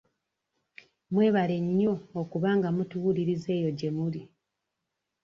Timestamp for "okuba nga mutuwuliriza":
2.21-3.49